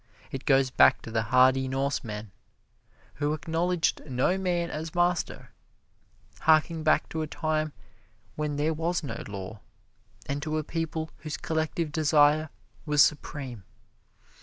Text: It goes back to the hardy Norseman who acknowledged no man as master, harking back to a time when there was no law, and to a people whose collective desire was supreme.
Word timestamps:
It 0.31 0.45
goes 0.45 0.71
back 0.71 1.03
to 1.03 1.11
the 1.11 1.21
hardy 1.29 1.67
Norseman 1.67 2.31
who 3.21 3.33
acknowledged 3.33 4.01
no 4.07 4.35
man 4.35 4.71
as 4.71 4.95
master, 4.95 5.51
harking 6.39 6.81
back 6.81 7.07
to 7.09 7.21
a 7.21 7.27
time 7.27 7.71
when 8.35 8.55
there 8.55 8.73
was 8.73 9.03
no 9.03 9.21
law, 9.27 9.59
and 10.25 10.41
to 10.41 10.57
a 10.57 10.63
people 10.63 11.11
whose 11.17 11.37
collective 11.37 11.91
desire 11.91 12.49
was 12.83 13.03
supreme. 13.03 13.63